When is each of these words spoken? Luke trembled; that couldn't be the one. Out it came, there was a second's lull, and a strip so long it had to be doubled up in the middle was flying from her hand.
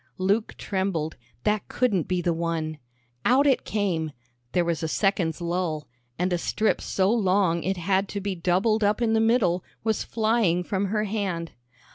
Luke 0.17 0.55
trembled; 0.57 1.15
that 1.43 1.67
couldn't 1.67 2.07
be 2.07 2.23
the 2.23 2.33
one. 2.33 2.79
Out 3.23 3.45
it 3.45 3.63
came, 3.63 4.13
there 4.51 4.65
was 4.65 4.81
a 4.81 4.87
second's 4.87 5.39
lull, 5.41 5.87
and 6.17 6.33
a 6.33 6.39
strip 6.39 6.81
so 6.81 7.11
long 7.11 7.61
it 7.61 7.77
had 7.77 8.09
to 8.09 8.19
be 8.19 8.33
doubled 8.33 8.83
up 8.83 8.99
in 8.99 9.13
the 9.13 9.19
middle 9.21 9.63
was 9.83 10.03
flying 10.03 10.63
from 10.63 10.85
her 10.87 11.03
hand. 11.03 11.51